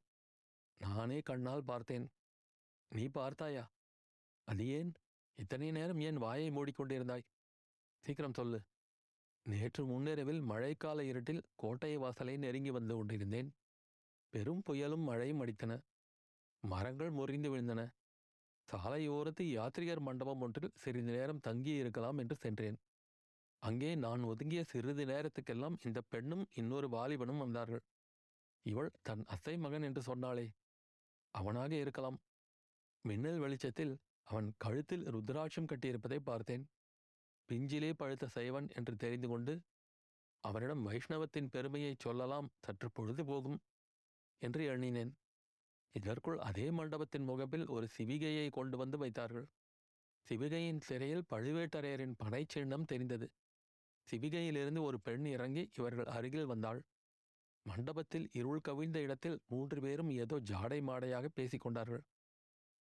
நானே 0.77 1.19
கண்ணால் 1.21 1.63
பார்த்தேன். 1.63 2.07
நீ 2.89 3.07
பார்த்தாயா? 3.07 3.71
அது 4.43 4.67
ஏன்? 4.67 4.93
இத்தனை 5.35 5.71
நேரம் 5.71 5.99
ஏன் 5.99 6.15
வாயை 6.15 6.49
மூடிக்கொண்டிருந்தாய்? 6.49 7.25
சீக்கிரம் 8.05 8.33
சொல்லு. 8.33 8.59
நேற்று 9.45 9.85
முன்னிரவில் 9.85 10.41
மழைக்கால 10.41 11.01
இருட்டில் 11.01 11.43
கோட்டை 11.55 11.97
வாசலை 11.97 12.37
நெருங்கி 12.37 12.69
வந்து 12.69 12.95
கொண்டிருந்தேன். 12.95 13.49
பெரும் 14.29 14.63
புயலும் 14.69 15.03
மழையும் 15.03 15.45
அடித்தன. 15.45 15.79
மரங்கள் 16.63 17.09
முறிந்து 17.09 17.57
விழுந்தன. 17.57 17.81
சாலையோரத்து 18.69 19.43
யாத்ரிகர் 19.57 19.99
மண்டபம் 19.99 20.41
ஒன்றில் 20.41 20.75
சிறிது 20.75 21.11
நேரம் 21.11 21.41
தங்கியிருக்கலாம் 21.47 22.17
என்று 22.17 22.35
சென்றேன். 22.35 22.77
அங்கே 23.63 23.95
நான் 23.95 24.23
ஒதுங்கிய 24.23 24.63
சிறிது 24.63 25.05
நேரத்துக்கெல்லாம் 25.05 25.75
இந்த 25.81 26.01
பெண்ணும் 26.01 26.43
இன்னொரு 26.53 26.87
வாலிபனும் 26.89 27.37
வந்தார்கள். 27.37 27.83
இவள் 28.65 28.91
தன் 29.01 29.23
அசை 29.25 29.55
மகன் 29.57 29.81
என்று 29.81 30.01
சொன்னாளே 30.01 30.47
அவனாக 31.33 31.71
இருக்கலாம். 31.75 32.17
மின்னல் 33.05 33.39
வெளிச்சத்தில் 33.39 33.93
அவன் 34.23 34.47
கழுத்தில் 34.57 35.05
ருத்ராட்சம் 35.05 35.69
கட்டியிருப்பதை 35.71 36.19
பார்த்தேன். 36.19 36.63
பிஞ்சிலே 37.49 37.91
பழுத்த 37.93 38.25
சைவன் 38.27 38.67
என்று 38.69 38.95
தெரிந்து 38.95 39.27
கொண்டு 39.27 39.53
அவனிடம் 40.43 40.85
வைஷ்ணவத்தின் 40.87 41.51
பெருமையை 41.51 41.95
சொல்லலாம் 41.99 42.47
சற்று 42.59 42.87
பொழுது 42.91 43.25
போகும் 43.25 43.59
என்று 44.41 44.63
எண்ணினேன். 44.65 45.11
இதற்குள் 45.95 46.39
அதே 46.39 46.71
மண்டபத்தின் 46.71 47.23
முகப்பில் 47.23 47.67
ஒரு 47.67 47.87
சிவிகையை 47.97 48.49
கொண்டு 48.49 48.77
வந்து 48.77 48.97
வைத்தார்கள். 48.97 49.47
சிவிகையின் 50.27 50.81
சிறையில் 50.81 51.27
பழுவேட்டரையரின் 51.29 52.15
படைச்சின்னம் 52.23 52.85
தெரிந்தது. 52.85 53.27
சிவிகையிலிருந்து 54.07 54.81
ஒரு 54.81 54.97
பெண் 54.99 55.25
இறங்கி 55.25 55.63
இவர்கள் 55.73 56.05
அருகில் 56.05 56.45
வந்தாள். 56.45 56.81
மண்டபத்தில் 57.65 58.29
இருள் 58.31 58.61
கவிழ்ந்த 58.61 58.99
இடத்தில் 58.99 59.37
மூன்று 59.47 59.81
பேரும் 59.81 60.09
ஏதோ 60.09 60.35
ஜாடை 60.39 60.79
மாடையாக 60.81 61.27
பேசிக் 61.27 61.61
கொண்டார்கள். 61.61 62.03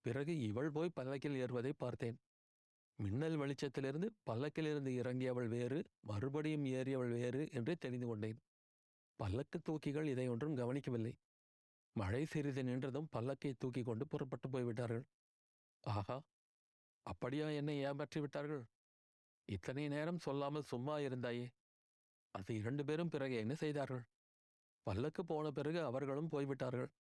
பிறகு 0.05 0.33
இவள் 0.41 0.71
போய் 0.71 0.89
பல்லக்கில் 0.89 1.35
ஏறுவதை 1.35 1.73
பார்த்தேன். 1.79 2.17
மின்னல் 2.99 3.37
வெளிச்சத்திலிருந்து 3.37 4.09
பல்லக்கிலிருந்து 4.31 4.91
இறங்கியவள் 5.01 5.49
வேறு 5.49 5.79
மறுபடியும் 6.01 6.65
ஏறியவள் 6.65 7.13
வேறு 7.19 7.43
என்று 7.53 7.75
தெரிந்து 7.77 8.07
கொண்டேன். 8.07 8.39
பல்லக்கு 9.17 9.59
தூக்கிகள் 9.59 10.05
இதை 10.05 10.29
ஒன்றும் 10.29 10.57
கவனிக்கவில்லை. 10.57 11.13
மழை 11.97 12.25
சிறிது 12.25 12.63
நின்றதும் 12.63 13.11
பல்லக்கை 13.13 13.53
தூக்கி 13.55 13.83
கொண்டு 13.83 14.07
புறப்பட்டு 14.07 14.49
போய்விட்டார்கள் 14.49 15.05
ஆஹா! 15.85 16.17
அப்படியா 17.07 17.51
என்னை 17.51 17.85
ஏமாற்றி 17.85 18.21
விட்டார்கள்? 18.21 18.65
இத்தனை 19.49 19.89
நேரம் 19.89 20.19
சொல்லாமல் 20.19 20.63
சும்மா 20.63 20.99
இருந்தாயே. 20.99 21.47
அது 22.35 22.55
இரண்டு 22.55 22.85
பேரும் 22.85 23.09
பிறகு 23.09 23.35
என்ன 23.35 23.55
செய்தார்கள்? 23.55 24.05
பல்லக்கு 24.87 25.25
போன 25.25 25.51
பிறகு 25.51 25.81
அவர்களும் 25.81 26.29
போய்விட்டார்கள் 26.29 26.91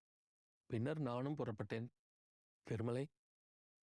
பின்னர் 0.70 1.00
நானும் 1.00 1.36
புறப்பட்டேன். 1.36 1.88
திருமலை 2.66 3.04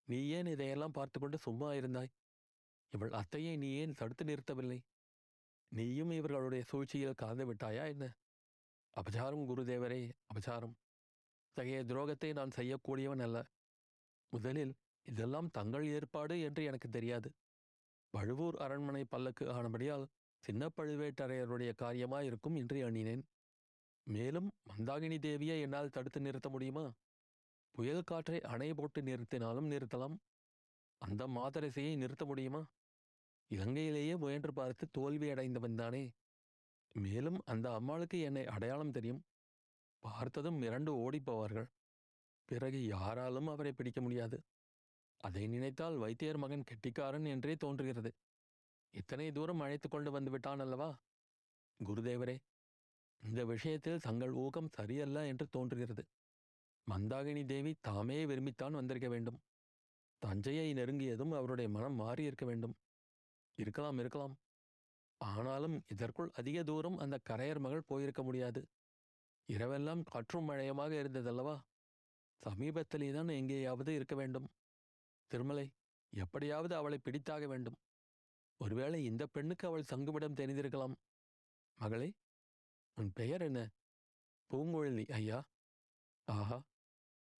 நீ 0.07 0.27
ஏன் 0.29 0.47
இதையெல்லாம் 0.47 0.91
பார்த்து 0.91 1.19
கொண்டு 1.19 1.37
சும்மா 1.37 1.73
இருந்தாய்? 1.73 2.11
இவள் 2.93 3.11
அத்தையை 3.11 3.57
நீ 3.57 3.69
ஏன் 3.73 3.93
தடுத்து 3.93 4.25
நிறுத்தவில்லை? 4.25 4.79
நீயும் 5.71 6.11
இவர்களுடைய 6.11 6.63
சூழ்ச்சியில் 6.63 7.15
கலந்து 7.15 7.45
விட்டாயா 7.45 7.83
என்ன? 7.85 8.05
அபசாரம் 8.93 9.47
குருதேவரே 9.47 9.99
அபசாரம் 10.27 10.75
தகைய 11.57 11.79
துரோகத்தை 11.83 12.33
நான் 12.33 12.55
செய்யக்கூடியவன் 12.55 13.21
அல்ல. 13.21 13.37
முதலில் 14.33 14.73
இதெல்லாம் 15.05 15.49
தங்கள் 15.51 15.85
ஏற்பாடு 15.85 16.39
என்று 16.39 16.63
எனக்கு 16.63 16.89
தெரியாது. 16.89 17.29
பழுவூர் 18.13 18.55
அரண்மனை 18.55 19.03
பல்லக்கு 19.05 19.45
ஆனபடியால் 19.51 20.05
சின்ன 20.43 20.69
பழுவேட்டரையருடைய 20.77 21.71
காரியமாயிருக்கும் 21.81 22.55
என்று 22.55 22.79
எண்ணினேன். 22.79 23.23
மேலும் 24.07 24.49
மந்தாகினி 24.69 25.17
தேவியை 25.19 25.61
என்னால் 25.61 25.89
தடுத்து 25.89 26.21
நிறுத்த 26.21 26.49
முடியுமா? 26.49 26.85
புயல் 27.71 28.03
காற்றை 28.03 28.41
அணை 28.41 28.73
போட்டு 28.73 29.01
நிறுத்தினாலும் 29.01 29.69
நிறுத்தலாம். 29.71 30.15
அந்த 31.01 31.27
மாதரசையை 31.27 31.93
நிறுத்த 31.97 32.25
முடியுமா? 32.25 32.61
இலங்கையிலேயே 33.51 34.17
முயன்று 34.17 34.53
பார்த்து 34.53 34.85
தோல்வி 34.91 35.29
அடைந்தவன் 35.29 35.75
தானே. 35.75 36.03
மேலும் 36.95 37.39
அந்த 37.45 37.67
அம்மாளுக்கு 37.73 38.19
என்னை 38.19 38.45
அடையாளம் 38.45 38.91
தெரியும். 38.91 39.21
பார்த்ததும் 40.03 40.61
மிரண்டு 40.61 40.89
ஓடிப் 40.89 41.31
போவார்கள் 41.31 41.67
பிறகு 42.45 42.85
யாராலும் 42.85 43.47
அவரை 43.47 43.71
பிடிக்க 43.71 44.01
முடியாது. 44.01 44.37
அதை 45.17 45.47
நினைத்தால் 45.47 45.97
வைத்தியர் 45.97 46.37
மகன் 46.37 46.63
கெட்டிக்காரன் 46.63 47.25
என்றே 47.25 47.55
தோன்றுகிறது. 47.55 48.11
இத்தனை 48.93 49.31
தூரம் 49.31 49.59
அழைத்து 49.59 49.89
கொண்டு 49.89 50.11
வந்து 50.11 50.31
விட்டான் 50.31 50.59
அல்லவா? 50.59 50.89
குருதேவரே 51.79 52.35
இந்த 53.21 53.45
விஷயத்தில் 53.45 53.99
தங்கள் 53.99 54.31
ஊகம் 54.31 54.69
சரியல்ல 54.69 55.27
என்று 55.27 55.47
தோன்றுகிறது. 55.47 56.03
மந்தாகினி 56.87 57.45
தேவி 57.45 57.75
தாமே 57.81 58.25
விரும்பித்தான் 58.25 58.71
வந்திருக்க 58.71 59.09
வேண்டும். 59.09 59.39
தஞ்சையை 60.21 60.73
நெருங்கியதும் 60.73 61.33
அவருடைய 61.35 61.69
மனம் 61.69 61.99
மாறியிருக்க 61.99 62.45
வேண்டும். 62.45 62.75
இருக்கலாம் 63.57 63.99
இருக்கலாம். 63.99 64.35
ஆனாலும் 65.21 65.81
இதற்குள் 65.87 66.29
அதிக 66.33 66.63
தூரம் 66.63 66.97
அந்த 66.97 67.19
கரையர் 67.29 67.59
மகள் 67.59 67.87
போயிருக்க 67.87 68.23
முடியாது. 68.23 68.61
இரவெல்லாம் 69.49 70.01
காற்றும் 70.03 70.49
மழையமாக 70.49 70.91
இருந்ததல்லவா? 71.03 71.55
சமீபத்திலே 72.43 73.13
தான் 73.13 73.27
எங்கேயாவது 73.27 73.93
இருக்க 73.93 74.15
வேண்டும். 74.15 74.47
திருமலை 75.31 75.65
எப்படியாவது 76.13 76.75
அவளை 76.75 76.97
பிடித்தாக 77.03 77.47
வேண்டும். 77.47 77.77
ஒருவேளை 78.57 79.03
இந்த 79.03 79.27
பெண்ணுக்கு 79.27 79.67
அவள் 79.67 79.89
தங்குமிடம் 79.91 80.33
தெரிந்திருக்கலாம். 80.33 80.95
மகளே 81.79 82.09
உன் 82.97 83.11
பெயர் 83.13 83.41
என்ன? 83.41 83.59
பூங்குழலி 84.51 85.05
ஐயா. 85.11 85.43
ஆஹா 86.27 86.57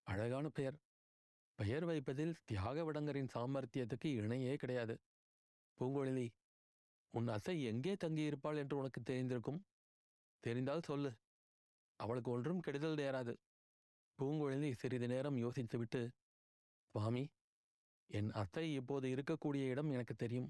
அழகான 0.08 0.50
பெயர். 0.50 0.77
பெயர் 1.55 1.86
வைப்பதில் 1.86 2.36
தியாக 2.46 2.84
விடங்கரின் 2.84 3.34
சாமர்த்தியத்துக்கு 3.34 4.10
இணையே 4.20 4.55
கிடையாது. 4.55 4.96
பூங்குழலி 5.79 6.27
உன் 7.13 7.27
அசை 7.27 7.63
எங்கே 7.63 7.93
தங்கியிருப்பாள் 7.93 8.58
என்று 8.58 8.77
உனக்கு 8.77 9.01
தெரிந்திருக்கும்? 9.01 9.60
தெரிந்தால் 10.43 10.88
சொல்லு. 10.89 11.12
அவளுக்கு 12.01 12.29
ஒன்றும் 12.31 12.60
கெடுதல் 12.60 12.96
நேராது. 12.96 13.34
பூங்குழலி 14.20 14.72
சிறிது 14.72 15.08
நேரம் 15.08 15.38
யோசித்துவிட்டு 15.38 16.01
சுவாமி 16.96 17.24
என் 18.10 18.31
அத்தை 18.31 18.74
இப்போது 18.74 19.08
இருக்கக்கூடிய 19.10 19.63
இடம் 19.70 19.91
எனக்கு 19.91 20.15
தெரியும். 20.15 20.50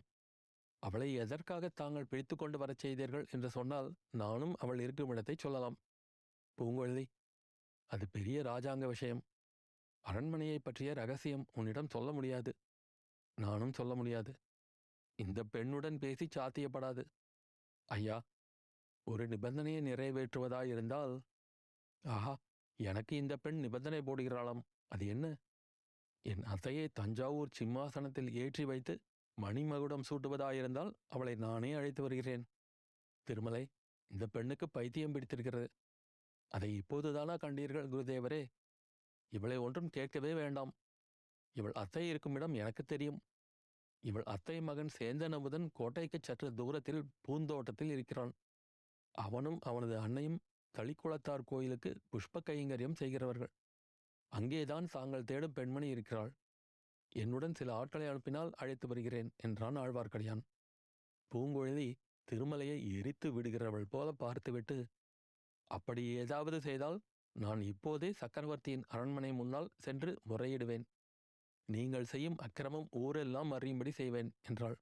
அவளை 0.83 1.09
எதற்காக 1.13 1.65
தாங்கள் 1.69 2.09
பிடித்து 2.09 2.35
கொண்டு 2.35 2.57
வரச் 2.57 2.77
செய்தீர்கள்? 2.77 3.25
என்று 3.31 3.49
சொன்னால் 3.49 3.89
நானும் 4.11 4.55
அவள் 4.59 4.79
இருக்கும் 4.79 5.09
இடத்தை 5.09 5.35
சொல்லலாம். 5.39 5.77
பூங்குழலி 6.57 7.05
அது 7.91 8.05
பெரிய 8.09 8.37
ராஜாங்க 8.41 8.85
விஷயம். 8.87 9.21
அரண்மனையை 10.05 10.59
பற்றிய 10.59 10.93
ரகசியம் 10.93 11.45
உன்னிடம் 11.51 11.89
சொல்ல 11.89 12.11
முடியாது. 12.11 12.51
நானும் 13.37 13.73
சொல்ல 13.73 13.93
முடியாது. 13.95 14.31
இந்த 15.19 15.39
பெண்ணுடன் 15.53 15.99
பேசி 15.99 16.27
சாத்தியப்படாது. 16.35 17.03
ஐயா 17.89 18.17
ஒரு 19.07 19.23
நிபந்தனையை 19.27 19.81
நிறைவேற்றுவதாயிருந்தால் 19.81 21.13
ஆஹா 22.03 22.33
எனக்கு 22.79 23.15
இந்த 23.15 23.37
பெண் 23.37 23.59
நிபந்தனை 23.59 23.99
போடுகிறாளாம். 23.99 24.61
அது 24.87 25.07
என்ன? 25.07 25.25
என் 26.25 26.43
அத்தையை 26.43 26.87
தஞ்சாவூர் 26.93 27.55
சிம்மாசனத்தில் 27.59 28.33
ஏற்றி 28.33 28.65
வைத்து 28.65 28.93
மணிமகுடம் 29.37 30.07
சூட்டுவதாயிருந்தால் 30.09 30.91
அவளை 31.07 31.35
நானே 31.35 31.71
அழைத்து 31.73 32.01
வருகிறேன். 32.01 32.43
திருமலை 33.27 33.63
இந்த 34.11 34.27
பெண்ணுக்கு 34.27 34.69
பைத்தியம் 34.69 35.11
பிடித்திருக்கிறது. 35.11 35.67
அதை 36.51 36.69
இப்போதுதானா 36.79 37.35
கண்டீர்கள் 37.37 37.91
குருதேவரே? 37.91 38.41
இவளை 39.31 39.57
ஒன்றும் 39.57 39.89
கேட்கவே 39.89 40.33
வேண்டாம். 40.33 40.71
இவள் 41.55 41.71
அத்தை 41.73 42.09
இருக்கும் 42.09 42.35
இடம் 42.35 42.53
எனக்கு 42.53 42.83
தெரியும். 42.83 43.19
இவள் 44.03 44.23
அத்தை 44.25 44.61
மகன் 44.61 44.91
சேந்தன் 44.99 45.35
கோட்டைக்கு 45.35 45.71
கோட்டைக்குச் 45.79 46.23
சற்று 46.23 46.47
தூரத்தில் 46.53 47.01
பூந்தோட்டத்தில் 47.21 47.89
இருக்கிறான். 47.89 48.31
அவனும் 49.15 49.59
அவனது 49.61 49.99
அன்னையும் 49.99 50.39
தளிக்குளத்தார் 50.75 51.43
கோயிலுக்கு 51.45 51.91
புஷ்ப 52.11 52.41
கைங்கரியம் 52.45 52.99
செய்கிறவர்கள். 53.01 53.51
அங்கேதான் 54.31 54.85
தாங்கள் 54.85 55.23
தேடும் 55.23 55.53
பெண்மணி 55.53 55.87
இருக்கிறாள். 55.87 56.31
என்னுடன் 57.11 57.55
சில 57.55 57.69
ஆட்களை 57.73 58.05
அனுப்பினால் 58.07 58.51
அழைத்து 58.55 58.85
வருகிறேன் 58.87 59.29
என்றான் 59.37 59.77
ஆழ்வார்க்கடியான். 59.77 60.43
பூங்குழலி 61.31 61.89
திருமலையை 62.27 62.77
எரித்து 62.97 63.27
விடுகிறவள் 63.31 63.89
போல 63.89 64.11
பார்த்துவிட்டு 64.11 64.77
அப்படி 65.71 66.03
ஏதாவது 66.13 66.57
செய்தால் 66.61 66.97
நான் 67.35 67.61
இப்போதே 67.61 68.09
சக்கரவர்த்தியின் 68.11 68.85
அரண்மனை 68.87 69.31
முன்னால் 69.31 69.69
சென்று 69.77 70.11
முறையிடுவேன். 70.29 70.85
நீங்கள் 71.69 72.05
செய்யும் 72.05 72.37
அக்கிரமம் 72.37 72.87
ஊரெல்லாம் 73.01 73.51
அறியும்படி 73.51 73.91
செய்வேன் 73.91 74.31
என்றாள். 74.41 74.77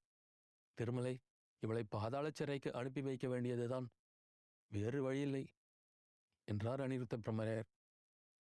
திருமலை 0.78 1.14
இவளை 1.64 1.84
பாதாள 1.84 2.26
சிறைக்கு 2.30 2.70
அனுப்பி 2.74 3.02
வைக்க 3.02 3.28
வேண்டியதுதான். 3.28 3.88
வேறு 4.72 5.00
வழியில்லை. 5.04 5.44
என்றார் 6.50 6.82
அனிருத்த 6.86 7.16
பிரமரையர் 7.26 7.70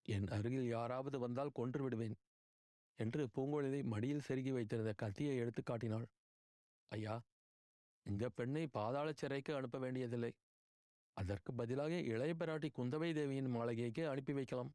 என் 0.06 0.28
அருகில் 0.28 0.68
யாராவது 0.68 1.18
வந்தால் 1.20 1.56
கொன்று 1.60 1.82
விடுவேன் 1.84 2.16
என்று 3.00 3.24
பூங்குழலி 3.36 3.80
மடியில் 3.84 4.26
செருகி 4.28 4.52
வைத்திருந்த 4.52 4.92
கத்தியை 4.94 5.36
எடுத்து 5.38 5.62
காட்டினாள். 5.64 6.08
ஐயா 6.92 7.16
இந்த 8.06 8.26
பெண்ணை 8.30 8.64
பாதாள 8.68 9.08
சிறைக்கு 9.12 9.52
அனுப்ப 9.56 9.78
வேண்டியதில்லை. 9.80 10.32
அதற்கு 11.18 11.52
பதிலாக 11.54 11.94
இளைய 12.14 12.34
பிராட்டி 12.34 12.70
குந்தவை 12.78 13.10
தேவியின் 13.14 13.50
மாளிகைக்கு 13.50 14.04
அனுப்பி 14.08 14.34
வைக்கலாம். 14.34 14.72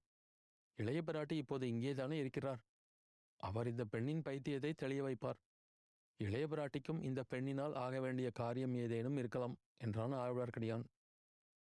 இளைய 0.79 1.01
பிராட்டி 1.03 1.33
இப்போது 1.33 1.65
இங்கேதானே 1.67 2.17
இருக்கிறார். 2.19 2.61
அவர் 3.41 3.67
இந்த 3.67 3.85
பெண்ணின் 3.85 4.23
பைத்தியத்தை 4.23 4.73
தெளிய 4.75 5.03
வைப்பார். 5.03 5.39
இளைய 6.21 6.45
பிராட்டிக்கும் 6.47 7.01
இந்த 7.03 7.21
பெண்ணினால் 7.31 7.75
ஆக 7.75 7.95
வேண்டிய 8.01 8.29
காரியம் 8.31 8.75
ஏதேனும் 8.75 9.17
இருக்கலாம் 9.17 9.57
என்றான் 9.77 10.15
ஆழ்வார்க்கடியான். 10.25 10.85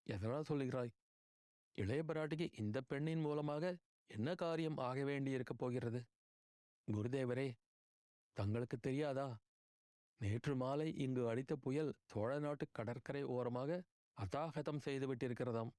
எதனால் 0.06 0.48
சொல்லுகிறாய்? 0.48 0.92
இளைய 1.78 2.02
பிராட்டிக்கு 2.02 2.46
இந்த 2.54 2.80
பெண்ணின் 2.80 3.20
மூலமாக 3.20 3.64
என்ன 4.10 4.34
காரியம் 4.34 4.76
ஆக 4.78 5.04
வேண்டியிருக்கப் 5.04 5.58
போகிறது? 5.58 6.00
குருதேவரே 6.88 7.48
தங்களுக்கு 8.36 8.76
தெரியாதா? 8.78 9.26
நேற்று 10.20 10.56
மாலை 10.56 10.88
இங்கு 10.94 11.22
அடித்த 11.28 11.56
புயல் 11.56 11.90
சோழ 12.02 12.38
நாட்டு 12.38 12.66
கடற்கரை 12.70 13.22
ஓரமாக 13.36 13.80
அதாகதம் 14.16 14.84
செய்துவிட்டிருக்கிறதாம் 14.84 15.72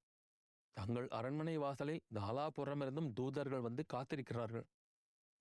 தங்கள் 0.78 1.08
அரண்மனை 1.08 1.58
வாசலில் 1.58 2.02
நாலாபுறமிருந்தும் 2.14 3.12
தூதர்கள் 3.14 3.62
வந்து 3.62 3.84
காத்திருக்கிறார்கள். 3.94 4.66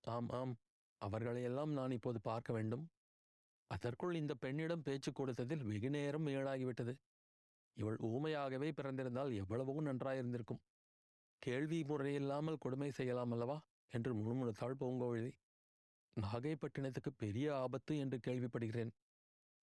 ஆம் 0.03 0.29
ஆம் 0.29 0.53
அவர்களையெல்லாம் 1.01 1.71
நான் 1.71 1.91
இப்போது 1.91 2.19
பார்க்க 2.21 2.53
வேண்டும். 2.53 2.85
அதற்குள் 3.71 4.15
இந்த 4.15 4.33
பெண்ணிடம் 4.35 4.81
பேச்சு 4.81 5.11
கொடுத்ததில் 5.11 5.63
வெகு 5.63 5.89
நேரம் 5.89 6.27
ஏழாகிவிட்டது 6.27 6.93
இவள் 7.77 7.97
ஊமையாகவே 7.97 8.69
பிறந்திருந்தால் 8.71 9.31
எவ்வளவோ 9.33 9.81
நன்றாயிருந்திருக்கும். 9.81 10.61
கேள்வி 11.41 11.79
முறையில்லாமல் 11.83 12.57
கொடுமை 12.57 12.91
செய்யலாம் 12.91 13.31
அல்லவா? 13.31 13.57
என்று 13.91 14.11
முணுமுணுத்தாள் 14.15 14.79
பூங்கோழி. 14.79 15.31
நாகைப்பட்டினத்துக்கு 16.17 17.11
பெரிய 17.17 17.47
ஆபத்து 17.55 17.97
என்று 17.97 18.19
கேள்விப்படுகிறேன். 18.19 18.91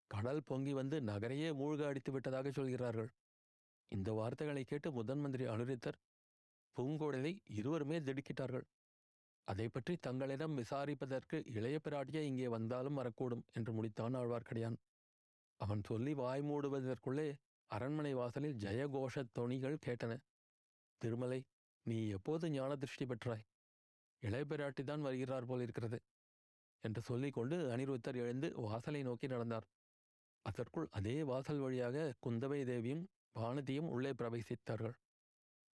கடல் 0.07 0.43
பொங்கி 0.43 0.73
வந்து 0.73 1.01
நகரையே 1.01 1.49
மூழ்க 1.53 1.85
அடித்து 1.85 2.11
விட்டதாக 2.11 2.51
சொல்கிறார்கள். 2.51 3.09
இந்த 3.87 4.11
வார்த்தைகளை 4.11 4.63
கேட்டு 4.63 4.91
முதன் 4.91 5.19
மந்திரி 5.19 5.45
அனுரித்தர் 5.45 5.99
பூங்கோடலை 6.77 7.33
இருவருமே 7.49 7.97
திடுக்கிட்டார்கள். 7.99 8.65
அதை 9.47 9.67
பற்றி 9.67 9.97
தங்களிடம் 9.97 10.57
விசாரிப்பதற்கு 10.57 11.37
இளைய 11.45 11.79
பிராட்டியே 11.83 12.21
இங்கே 12.21 12.47
வந்தாலும் 12.47 12.99
வரக்கூடும் 12.99 13.43
என்று 13.51 13.71
முடித்தான் 13.73 14.15
ஆழ்வார்க்கடியான். 14.15 14.77
அவன் 15.59 15.83
சொல்லி 15.83 16.13
வாய் 16.13 16.41
மூடுவதற்குள்ளே 16.41 17.27
அரண்மனை 17.75 18.13
வாசலில் 18.13 18.57
ஜெயகோஷ 18.63 19.23
தொனிகள் 19.37 19.77
கேட்டன. 19.85 20.13
திருமலை 21.01 21.39
நீ 21.85 21.97
எப்போது 22.07 22.45
ஞான 22.49 22.71
திருஷ்டி 22.75 23.05
பெற்றாய்? 23.05 23.45
இளைய 24.23 24.71
தான் 24.85 25.01
வருகிறார் 25.01 25.45
போல் 25.45 25.61
இருக்கிறது 25.61 25.97
என்று 26.83 27.01
சொல்லிக்கொண்டு 27.01 27.55
அனிருத்தர் 27.73 28.19
எழுந்து 28.23 28.47
வாசலை 28.65 29.01
நோக்கி 29.03 29.27
நடந்தார். 29.27 29.67
அதற்குள் 30.45 30.87
அதே 30.89 31.15
வாசல் 31.23 31.59
வழியாக 31.59 31.97
குந்தவை 32.25 32.59
தேவியும் 32.65 33.03
வானதியும் 33.39 33.89
உள்ளே 33.95 34.11
பிரவேசித்தார்கள். 34.11 34.95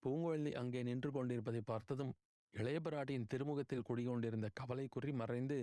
பூங்குழலி 0.04 0.52
அங்கே 0.52 0.82
நின்று 0.84 1.10
கொண்டிருப்பதை 1.12 1.62
பார்த்ததும் 1.62 2.14
இளையபிராட்டியின் 2.54 3.30
திருமுகத்தில் 3.32 3.88
குடிகொண்டிருந்த 3.88 4.48
கவலை 4.54 4.86
குறி 4.88 5.12
மறைந்து 5.12 5.58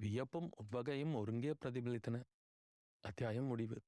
வியப்பும் 0.00 0.48
உவகையும் 0.62 1.14
ஒருங்கே 1.14 1.52
பிரதிபலித்தன. 1.62 2.16
அத்தியாயம் 3.04 3.44
முடிவு. 3.44 3.78